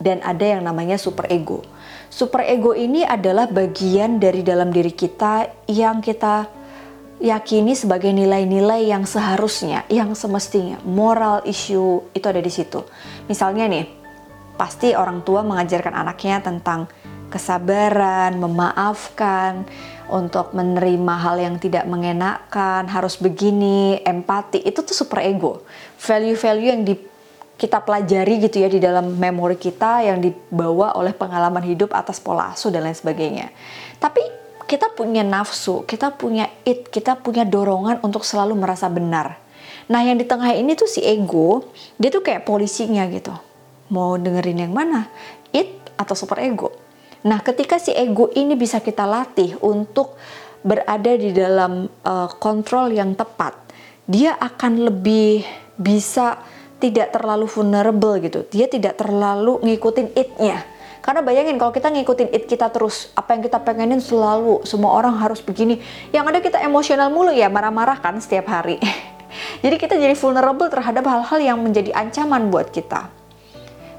dan 0.00 0.20
ada 0.24 0.44
yang 0.44 0.62
namanya 0.62 1.00
super 1.00 1.28
ego. 1.28 1.64
Super 2.12 2.46
ego 2.46 2.72
ini 2.72 3.02
adalah 3.02 3.50
bagian 3.50 4.22
dari 4.22 4.40
dalam 4.40 4.70
diri 4.70 4.92
kita 4.94 5.66
yang 5.68 6.00
kita 6.00 6.48
yakini 7.16 7.72
sebagai 7.72 8.12
nilai-nilai 8.12 8.92
yang 8.92 9.08
seharusnya, 9.08 9.88
yang 9.88 10.12
semestinya, 10.12 10.80
moral 10.84 11.44
issue 11.48 12.04
itu 12.12 12.26
ada 12.28 12.40
di 12.40 12.52
situ. 12.52 12.84
Misalnya 13.26 13.64
nih, 13.68 13.88
pasti 14.60 14.92
orang 14.92 15.24
tua 15.24 15.40
mengajarkan 15.40 15.96
anaknya 15.96 16.44
tentang 16.44 16.88
kesabaran, 17.32 18.36
memaafkan, 18.38 19.66
untuk 20.06 20.54
menerima 20.54 21.14
hal 21.18 21.36
yang 21.42 21.56
tidak 21.58 21.82
mengenakan, 21.90 22.86
harus 22.86 23.18
begini, 23.18 23.98
empati, 24.06 24.62
itu 24.62 24.82
tuh 24.86 24.94
super 24.94 25.22
ego. 25.22 25.66
Value-value 25.98 26.70
yang 26.70 26.82
di 26.86 26.94
kita 27.56 27.80
pelajari 27.80 28.36
gitu 28.44 28.60
ya 28.60 28.68
di 28.68 28.76
dalam 28.76 29.16
memori 29.16 29.56
kita 29.56 30.04
yang 30.04 30.20
dibawa 30.20 30.92
oleh 30.92 31.16
pengalaman 31.16 31.64
hidup 31.64 31.96
atas 31.96 32.20
pola 32.20 32.52
asuh 32.52 32.68
dan 32.68 32.84
lain 32.84 32.96
sebagainya. 32.96 33.48
Tapi 33.96 34.20
kita 34.68 34.92
punya 34.92 35.24
nafsu, 35.24 35.88
kita 35.88 36.12
punya 36.12 36.52
it, 36.68 36.92
kita 36.92 37.16
punya 37.16 37.48
dorongan 37.48 38.04
untuk 38.04 38.28
selalu 38.28 38.52
merasa 38.58 38.92
benar. 38.92 39.40
Nah 39.88 40.04
yang 40.04 40.20
di 40.20 40.26
tengah 40.28 40.52
ini 40.52 40.76
tuh 40.76 40.90
si 40.90 41.00
ego, 41.00 41.72
dia 41.96 42.12
tuh 42.12 42.20
kayak 42.20 42.44
polisinya 42.44 43.08
gitu. 43.08 43.32
Mau 43.88 44.18
dengerin 44.20 44.68
yang 44.68 44.74
mana? 44.74 45.08
It 45.54 45.80
atau 45.96 46.12
super 46.12 46.42
ego? 46.42 46.74
Nah 47.24 47.40
ketika 47.40 47.80
si 47.80 47.94
ego 47.96 48.28
ini 48.36 48.52
bisa 48.52 48.84
kita 48.84 49.08
latih 49.08 49.56
untuk 49.64 50.18
berada 50.66 51.14
di 51.14 51.30
dalam 51.30 51.88
uh, 52.04 52.28
kontrol 52.36 52.90
yang 52.90 53.14
tepat, 53.14 53.54
dia 54.04 54.34
akan 54.36 54.90
lebih 54.90 55.46
bisa 55.78 56.42
tidak 56.76 57.12
terlalu 57.16 57.48
vulnerable 57.48 58.16
gitu. 58.20 58.44
Dia 58.52 58.68
tidak 58.68 59.00
terlalu 59.00 59.60
ngikutin 59.64 60.12
it-nya. 60.12 60.64
Karena 61.06 61.22
bayangin 61.22 61.54
kalau 61.54 61.70
kita 61.70 61.86
ngikutin 61.86 62.34
it 62.34 62.50
kita 62.50 62.66
terus, 62.74 63.14
apa 63.14 63.38
yang 63.38 63.46
kita 63.46 63.62
pengenin 63.62 64.02
selalu, 64.02 64.66
semua 64.66 64.90
orang 64.90 65.14
harus 65.14 65.38
begini. 65.38 65.78
Yang 66.10 66.24
ada 66.34 66.38
kita 66.42 66.58
emosional 66.66 67.14
mulu 67.14 67.30
ya, 67.30 67.46
marah-marah 67.46 68.02
kan 68.02 68.18
setiap 68.18 68.50
hari. 68.50 68.82
jadi 69.64 69.76
kita 69.78 69.94
jadi 69.94 70.18
vulnerable 70.18 70.66
terhadap 70.66 71.06
hal-hal 71.06 71.38
yang 71.38 71.58
menjadi 71.62 71.94
ancaman 71.94 72.50
buat 72.50 72.74
kita. 72.74 73.06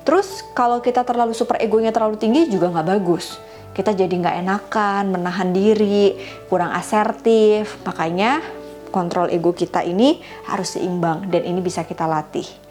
Terus 0.04 0.44
kalau 0.52 0.84
kita 0.84 1.08
terlalu 1.08 1.32
super 1.32 1.56
egonya 1.64 1.96
terlalu 1.96 2.20
tinggi 2.20 2.52
juga 2.52 2.76
nggak 2.76 2.88
bagus. 2.92 3.40
Kita 3.72 3.96
jadi 3.96 4.12
nggak 4.12 4.44
enakan, 4.44 5.04
menahan 5.08 5.56
diri, 5.56 6.16
kurang 6.52 6.76
asertif. 6.76 7.80
Makanya 7.88 8.44
kontrol 8.92 9.32
ego 9.32 9.56
kita 9.56 9.80
ini 9.84 10.20
harus 10.48 10.76
seimbang 10.76 11.32
dan 11.32 11.48
ini 11.48 11.64
bisa 11.64 11.88
kita 11.88 12.04
latih. 12.04 12.67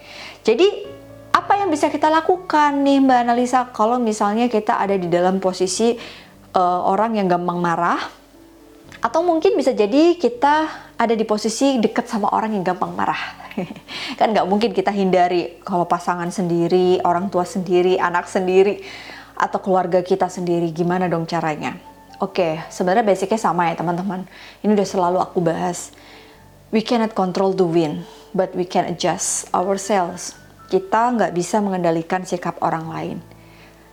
Jadi 0.47 0.87
apa 1.35 1.59
yang 1.59 1.75
bisa 1.75 1.91
kita 1.91 2.07
lakukan 2.07 2.87
nih 2.87 3.03
Mbak 3.03 3.19
Analisa 3.27 3.67
kalau 3.75 3.99
misalnya 3.99 4.47
kita 4.47 4.79
ada 4.79 4.95
di 4.95 5.11
dalam 5.11 5.43
posisi 5.43 5.99
uh, 6.55 6.81
orang 6.87 7.19
yang 7.19 7.27
gampang 7.27 7.59
marah 7.59 7.99
atau 9.03 9.27
mungkin 9.27 9.59
bisa 9.59 9.75
jadi 9.75 10.15
kita 10.15 10.55
ada 10.95 11.15
di 11.19 11.27
posisi 11.27 11.83
dekat 11.83 12.07
sama 12.07 12.31
orang 12.31 12.55
yang 12.55 12.63
gampang 12.63 12.95
marah. 12.95 13.19
kan 14.23 14.31
nggak 14.31 14.47
mungkin 14.47 14.71
kita 14.71 14.95
hindari 14.95 15.59
kalau 15.67 15.83
pasangan 15.83 16.31
sendiri, 16.31 17.03
orang 17.03 17.27
tua 17.27 17.43
sendiri, 17.43 17.99
anak 17.99 18.31
sendiri, 18.31 18.87
atau 19.35 19.59
keluarga 19.59 19.99
kita 20.01 20.31
sendiri. 20.31 20.71
Gimana 20.71 21.11
dong 21.11 21.27
caranya? 21.27 21.75
Oke, 22.23 22.63
sebenarnya 22.71 23.03
basicnya 23.03 23.37
sama 23.37 23.69
ya 23.69 23.75
teman-teman. 23.77 24.25
Ini 24.63 24.73
udah 24.73 24.89
selalu 24.89 25.19
aku 25.21 25.43
bahas. 25.43 25.91
We 26.71 26.87
cannot 26.87 27.13
control 27.19 27.53
the 27.53 27.67
wind 27.67 28.07
but 28.37 28.53
we 28.53 28.69
can 28.69 28.85
adjust 28.85 29.49
ourselves. 29.57 30.37
Kita 30.69 31.17
nggak 31.17 31.33
bisa 31.33 31.65
mengendalikan 31.65 32.29
sikap 32.29 32.61
orang 32.61 32.85
lain. 32.93 33.19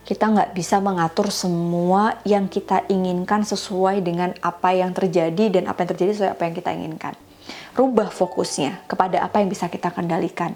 Kita 0.04 0.28
nggak 0.28 0.52
bisa 0.52 0.84
mengatur 0.84 1.32
semua 1.32 2.20
yang 2.28 2.44
kita 2.52 2.84
inginkan 2.92 3.40
sesuai 3.40 4.04
dengan 4.04 4.36
apa 4.44 4.76
yang 4.76 4.92
terjadi 4.92 5.48
dan 5.48 5.64
apa 5.64 5.80
yang 5.80 5.90
terjadi 5.96 6.10
sesuai 6.12 6.32
apa 6.36 6.42
yang 6.44 6.54
kita 6.60 6.70
inginkan. 6.76 7.14
Rubah 7.72 8.12
fokusnya 8.12 8.84
kepada 8.84 9.24
apa 9.24 9.40
yang 9.40 9.48
bisa 9.48 9.72
kita 9.72 9.88
kendalikan. 9.88 10.52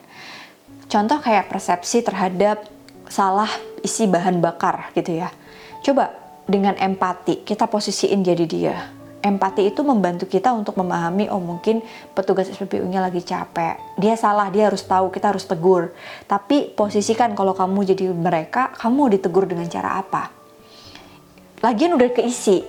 Contoh 0.93 1.17
kayak 1.25 1.49
persepsi 1.49 2.05
terhadap 2.05 2.69
salah 3.09 3.49
isi 3.81 4.05
bahan 4.05 4.45
bakar 4.45 4.93
gitu 4.93 5.17
ya. 5.17 5.33
Coba 5.81 6.13
dengan 6.45 6.77
empati 6.77 7.41
kita 7.49 7.65
posisiin 7.65 8.21
jadi 8.21 8.45
dia 8.45 8.98
empati 9.19 9.67
itu 9.67 9.83
membantu 9.83 10.31
kita 10.31 10.55
untuk 10.55 10.79
memahami 10.79 11.27
oh 11.31 11.43
mungkin 11.43 11.83
petugas 12.15 12.47
SPBU-nya 12.51 13.03
lagi 13.03 13.23
capek. 13.23 13.99
Dia 13.99 14.15
salah, 14.15 14.47
dia 14.51 14.71
harus 14.71 14.83
tahu, 14.87 15.11
kita 15.11 15.35
harus 15.35 15.45
tegur. 15.47 15.91
Tapi 16.31 16.71
posisikan 16.75 17.35
kalau 17.35 17.55
kamu 17.55 17.95
jadi 17.95 18.11
mereka, 18.15 18.71
kamu 18.79 19.19
ditegur 19.19 19.51
dengan 19.51 19.67
cara 19.67 19.99
apa? 19.99 20.31
Lagian 21.59 21.99
udah 21.99 22.11
keisi. 22.15 22.63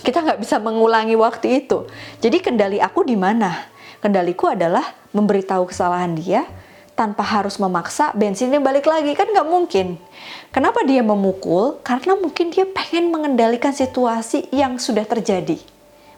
Kita 0.00 0.24
nggak 0.24 0.40
bisa 0.40 0.56
mengulangi 0.56 1.12
waktu 1.18 1.66
itu. 1.66 1.84
Jadi 2.24 2.40
kendali 2.40 2.78
aku 2.80 3.04
di 3.04 3.18
mana? 3.18 3.68
Kendaliku 4.00 4.48
adalah 4.48 4.96
memberitahu 5.12 5.68
kesalahan 5.68 6.16
dia 6.16 6.48
tanpa 6.96 7.20
harus 7.24 7.60
memaksa 7.60 8.12
bensinnya 8.16 8.60
balik 8.60 8.88
lagi 8.88 9.12
kan 9.12 9.28
nggak 9.28 9.48
mungkin. 9.48 10.00
Kenapa 10.48 10.80
dia 10.88 11.04
memukul? 11.04 11.84
Karena 11.84 12.16
mungkin 12.16 12.48
dia 12.48 12.64
pengen 12.64 13.12
mengendalikan 13.12 13.76
situasi 13.76 14.48
yang 14.48 14.80
sudah 14.80 15.04
terjadi 15.04 15.60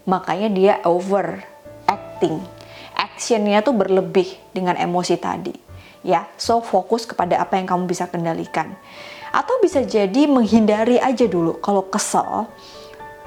makanya 0.06 0.48
dia 0.50 0.74
over 0.86 1.42
acting. 1.86 2.42
Actionnya 2.92 3.62
tuh 3.62 3.74
berlebih 3.74 4.28
dengan 4.50 4.78
emosi 4.78 5.14
tadi. 5.18 5.54
Ya 6.02 6.26
so 6.34 6.58
fokus 6.58 7.06
kepada 7.06 7.38
apa 7.38 7.58
yang 7.58 7.66
kamu 7.66 7.86
bisa 7.86 8.10
kendalikan. 8.10 8.74
Atau 9.32 9.62
bisa 9.64 9.80
jadi 9.80 10.28
menghindari 10.28 11.00
aja 11.00 11.24
dulu. 11.24 11.56
Kalau 11.62 11.86
kesel 11.88 12.50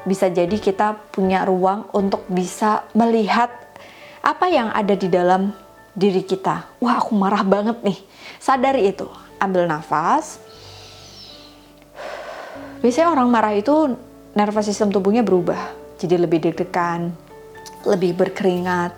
bisa 0.05 0.29
jadi 0.29 0.53
kita 0.61 1.01
punya 1.09 1.41
ruang 1.47 1.89
untuk 1.95 2.21
bisa 2.29 2.85
melihat 2.93 3.49
apa 4.21 4.45
yang 4.51 4.69
ada 4.69 4.93
di 4.93 5.09
dalam 5.09 5.49
diri 5.97 6.21
kita. 6.21 6.77
Wah 6.77 7.01
aku 7.01 7.15
marah 7.17 7.41
banget 7.41 7.81
nih. 7.81 7.97
Sadari 8.37 8.91
itu. 8.91 9.07
Ambil 9.41 9.65
nafas. 9.65 10.37
Biasanya 12.83 13.09
orang 13.09 13.27
marah 13.33 13.55
itu 13.57 13.97
nervous 14.37 14.67
system 14.69 14.93
tubuhnya 14.93 15.25
berubah 15.25 15.84
jadi 15.95 16.19
lebih 16.19 16.43
deg-degan, 16.43 17.11
lebih 17.87 18.17
berkeringat, 18.17 18.97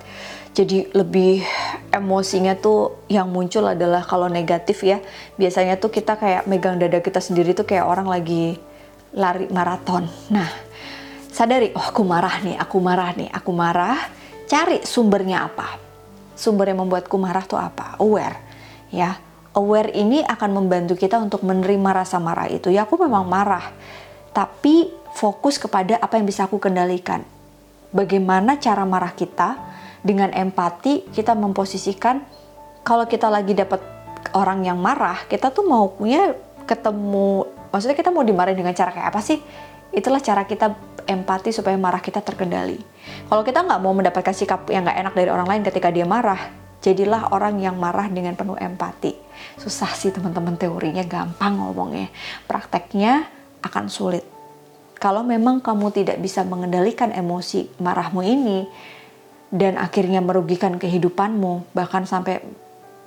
jadi 0.57 0.89
lebih 0.97 1.45
emosinya 1.93 2.57
tuh 2.57 3.05
yang 3.13 3.29
muncul 3.29 3.61
adalah 3.69 4.01
kalau 4.01 4.25
negatif 4.25 4.81
ya 4.81 4.97
biasanya 5.37 5.77
tuh 5.77 5.93
kita 5.93 6.17
kayak 6.17 6.49
megang 6.49 6.81
dada 6.81 6.97
kita 6.97 7.21
sendiri 7.21 7.53
tuh 7.53 7.69
kayak 7.69 7.85
orang 7.85 8.09
lagi 8.09 8.57
lari 9.13 9.45
maraton. 9.53 10.09
Nah 10.33 10.49
sadari 11.29 11.69
oh 11.77 11.85
aku 11.93 12.01
marah 12.01 12.41
nih, 12.41 12.57
aku 12.57 12.77
marah 12.81 13.13
nih, 13.13 13.29
aku 13.29 13.51
marah. 13.53 13.97
Cari 14.49 14.81
sumbernya 14.81 15.45
apa? 15.45 15.77
Sumber 16.33 16.73
yang 16.73 16.81
membuatku 16.81 17.13
marah 17.21 17.45
tuh 17.45 17.61
apa? 17.61 18.01
Aware 18.01 18.37
ya. 18.89 19.13
Aware 19.53 19.93
ini 19.93 20.21
akan 20.21 20.53
membantu 20.53 20.93
kita 20.93 21.17
untuk 21.17 21.41
menerima 21.45 21.89
rasa 22.01 22.21
marah 22.21 22.45
itu. 22.49 22.69
Ya 22.69 22.85
aku 22.85 22.97
memang 23.01 23.25
marah, 23.25 23.73
tapi 24.29 24.89
fokus 25.17 25.57
kepada 25.57 25.97
apa 25.97 26.21
yang 26.21 26.29
bisa 26.29 26.45
aku 26.45 26.61
kendalikan. 26.61 27.25
Bagaimana 27.89 28.61
cara 28.61 28.85
marah 28.85 29.17
kita 29.17 29.57
dengan 30.05 30.29
empati 30.29 31.09
kita 31.09 31.33
memposisikan 31.33 32.21
kalau 32.85 33.09
kita 33.09 33.25
lagi 33.25 33.57
dapat 33.57 33.81
orang 34.37 34.61
yang 34.61 34.77
marah, 34.77 35.25
kita 35.25 35.49
tuh 35.49 35.65
mau 35.65 35.89
punya 35.89 36.37
ketemu 36.69 37.49
maksudnya 37.73 37.97
kita 37.97 38.13
mau 38.13 38.21
dimarahin 38.21 38.61
dengan 38.61 38.77
cara 38.77 38.93
kayak 38.93 39.09
apa 39.09 39.19
sih? 39.25 39.41
Itulah 39.89 40.21
cara 40.21 40.45
kita 40.45 40.77
empati 41.09 41.49
supaya 41.49 41.73
marah 41.79 42.03
kita 42.03 42.21
terkendali. 42.21 42.77
Kalau 43.25 43.41
kita 43.41 43.65
nggak 43.65 43.79
mau 43.81 43.97
mendapatkan 43.97 44.35
sikap 44.37 44.69
yang 44.69 44.85
nggak 44.85 44.99
enak 45.01 45.13
dari 45.17 45.29
orang 45.33 45.47
lain 45.49 45.61
ketika 45.65 45.89
dia 45.89 46.05
marah, 46.05 46.53
jadilah 46.85 47.33
orang 47.33 47.57
yang 47.57 47.73
marah 47.79 48.05
dengan 48.11 48.37
penuh 48.37 48.59
empati. 48.59 49.17
Susah 49.57 49.89
sih 49.97 50.13
teman-teman 50.13 50.59
teorinya, 50.59 51.01
gampang 51.07 51.57
ngomongnya. 51.57 52.13
Prakteknya 52.45 53.25
akan 53.63 53.89
sulit 53.89 54.36
kalau 54.97 55.21
memang 55.21 55.61
kamu 55.61 55.93
tidak 55.93 56.17
bisa 56.21 56.41
mengendalikan 56.43 57.13
emosi 57.13 57.69
marahmu 57.81 58.21
ini 58.25 58.59
dan 59.53 59.79
akhirnya 59.79 60.19
merugikan 60.19 60.75
kehidupanmu 60.75 61.71
bahkan 61.71 62.03
sampai 62.03 62.43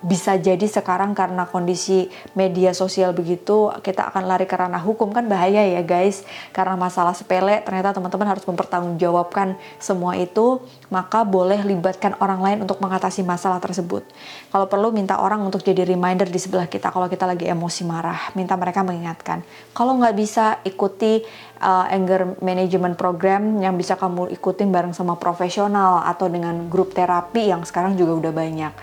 bisa 0.00 0.33
jadi 0.40 0.64
sekarang 0.64 1.12
karena 1.12 1.45
kondisi 1.45 2.09
media 2.33 2.73
sosial 2.73 3.12
begitu 3.12 3.69
kita 3.85 4.09
akan 4.09 4.25
lari 4.25 4.49
ke 4.49 4.57
ranah 4.57 4.80
hukum. 4.80 5.12
Kan 5.12 5.28
bahaya 5.28 5.61
ya 5.61 5.85
guys. 5.85 6.25
Karena 6.57 6.75
masalah 6.75 7.12
sepele 7.12 7.61
ternyata 7.61 7.92
teman-teman 7.92 8.33
harus 8.33 8.45
mempertanggungjawabkan 8.49 9.61
semua 9.76 10.16
itu. 10.16 10.64
Maka 10.88 11.23
boleh 11.23 11.61
libatkan 11.62 12.16
orang 12.19 12.40
lain 12.40 12.59
untuk 12.64 12.80
mengatasi 12.80 13.21
masalah 13.21 13.61
tersebut. 13.61 14.02
Kalau 14.49 14.66
perlu 14.66 14.88
minta 14.90 15.21
orang 15.21 15.45
untuk 15.45 15.61
jadi 15.61 15.85
reminder 15.85 16.26
di 16.26 16.40
sebelah 16.40 16.66
kita 16.66 16.88
kalau 16.88 17.07
kita 17.07 17.28
lagi 17.28 17.45
emosi 17.45 17.85
marah. 17.85 18.33
Minta 18.33 18.57
mereka 18.57 18.80
mengingatkan. 18.80 19.45
Kalau 19.76 20.00
nggak 20.00 20.16
bisa 20.16 20.64
ikuti 20.64 21.21
uh, 21.61 21.87
anger 21.92 22.40
management 22.40 22.97
program 22.97 23.61
yang 23.61 23.76
bisa 23.76 24.00
kamu 24.00 24.33
ikutin 24.33 24.73
bareng 24.73 24.97
sama 24.97 25.21
profesional 25.21 26.00
atau 26.09 26.26
dengan 26.33 26.73
grup 26.73 26.97
terapi 26.97 27.52
yang 27.52 27.62
sekarang 27.69 28.00
juga 28.00 28.16
udah 28.16 28.33
banyak 28.33 28.75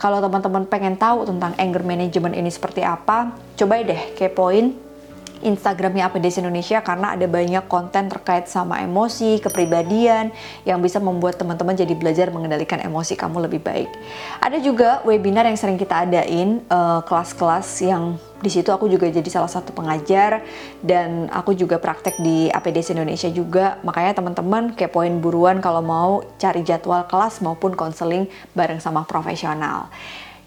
kalau 0.00 0.24
teman-teman 0.24 0.64
pengen 0.64 0.96
tahu 0.96 1.28
tentang 1.28 1.52
anger 1.60 1.84
management 1.84 2.32
ini 2.32 2.48
seperti 2.48 2.80
apa, 2.80 3.36
coba 3.60 3.84
deh 3.84 4.16
kepoin 4.16 4.72
Instagramnya 5.40 6.12
APDS 6.12 6.44
Indonesia 6.44 6.80
karena 6.84 7.16
ada 7.16 7.24
banyak 7.24 7.64
konten 7.66 8.12
terkait 8.12 8.46
sama 8.46 8.84
emosi, 8.84 9.40
kepribadian 9.40 10.32
yang 10.68 10.80
bisa 10.84 11.00
membuat 11.00 11.40
teman-teman 11.40 11.72
jadi 11.76 11.94
belajar 11.96 12.28
mengendalikan 12.28 12.80
emosi 12.80 13.16
kamu 13.16 13.48
lebih 13.48 13.60
baik. 13.64 13.88
Ada 14.40 14.60
juga 14.60 15.00
webinar 15.08 15.48
yang 15.48 15.56
sering 15.56 15.80
kita 15.80 16.04
adain, 16.04 16.60
eh, 16.60 17.00
kelas-kelas 17.04 17.68
uh, 17.80 17.88
yang 17.88 18.04
di 18.40 18.48
situ 18.48 18.72
aku 18.72 18.88
juga 18.88 19.04
jadi 19.04 19.28
salah 19.28 19.52
satu 19.52 19.76
pengajar 19.76 20.40
dan 20.80 21.28
aku 21.28 21.52
juga 21.52 21.76
praktek 21.76 22.16
di 22.24 22.48
APDS 22.48 22.96
Indonesia 22.96 23.28
juga. 23.28 23.76
Makanya 23.84 24.16
teman-teman 24.16 24.72
kepoin 24.72 25.20
buruan 25.20 25.60
kalau 25.60 25.84
mau 25.84 26.24
cari 26.40 26.64
jadwal 26.64 27.04
kelas 27.04 27.44
maupun 27.44 27.76
konseling 27.76 28.32
bareng 28.56 28.80
sama 28.80 29.04
profesional. 29.04 29.92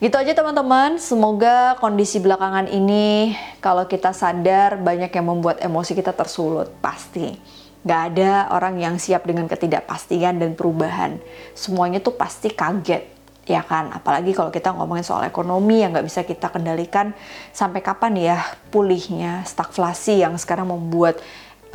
Gitu 0.03 0.19
aja 0.19 0.35
teman-teman, 0.35 0.99
semoga 0.99 1.79
kondisi 1.79 2.19
belakangan 2.19 2.67
ini 2.67 3.39
kalau 3.63 3.87
kita 3.87 4.11
sadar 4.11 4.75
banyak 4.75 5.07
yang 5.07 5.31
membuat 5.31 5.63
emosi 5.63 5.95
kita 5.95 6.11
tersulut, 6.11 6.67
pasti. 6.83 7.39
Gak 7.87 8.01
ada 8.11 8.51
orang 8.51 8.83
yang 8.83 8.99
siap 8.99 9.23
dengan 9.23 9.47
ketidakpastian 9.47 10.43
dan 10.43 10.59
perubahan. 10.59 11.23
Semuanya 11.55 12.03
tuh 12.03 12.19
pasti 12.19 12.51
kaget 12.51 13.15
ya 13.47 13.63
kan 13.63 13.91
apalagi 13.95 14.31
kalau 14.31 14.51
kita 14.51 14.71
ngomongin 14.71 15.03
soal 15.03 15.27
ekonomi 15.27 15.83
yang 15.83 15.91
nggak 15.91 16.07
bisa 16.07 16.23
kita 16.23 16.47
kendalikan 16.47 17.11
sampai 17.51 17.83
kapan 17.83 18.15
ya 18.15 18.37
pulihnya 18.71 19.43
stagflasi 19.43 20.23
yang 20.23 20.39
sekarang 20.39 20.71
membuat 20.71 21.19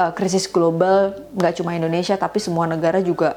uh, 0.00 0.08
krisis 0.16 0.49
global 0.49 1.12
nggak 1.37 1.61
cuma 1.61 1.76
Indonesia 1.76 2.16
tapi 2.16 2.40
semua 2.40 2.64
negara 2.64 3.04
juga 3.04 3.37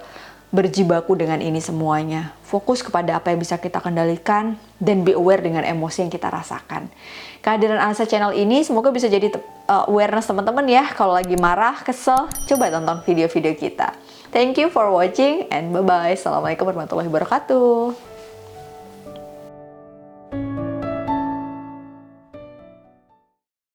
berjibaku 0.52 1.16
dengan 1.16 1.40
ini 1.40 1.64
semuanya. 1.64 2.36
Fokus 2.44 2.84
kepada 2.84 3.16
apa 3.16 3.32
yang 3.32 3.40
bisa 3.40 3.56
kita 3.56 3.80
kendalikan 3.80 4.60
dan 4.78 5.08
be 5.08 5.16
aware 5.16 5.40
dengan 5.40 5.64
emosi 5.64 6.06
yang 6.06 6.12
kita 6.12 6.28
rasakan. 6.28 6.92
Kehadiran 7.40 7.80
Ansa 7.80 8.04
Channel 8.04 8.36
ini 8.36 8.62
semoga 8.62 8.92
bisa 8.92 9.08
jadi 9.08 9.32
uh, 9.72 9.88
awareness 9.88 10.28
teman-teman 10.28 10.68
ya. 10.68 10.86
Kalau 10.92 11.16
lagi 11.16 11.40
marah, 11.40 11.80
kesel, 11.82 12.28
coba 12.52 12.68
tonton 12.70 13.00
video-video 13.08 13.56
kita. 13.56 13.96
Thank 14.36 14.60
you 14.60 14.68
for 14.68 14.92
watching 14.92 15.48
and 15.50 15.72
bye-bye. 15.72 16.20
Assalamualaikum 16.20 16.68
warahmatullahi 16.68 17.08
wabarakatuh. 17.08 18.11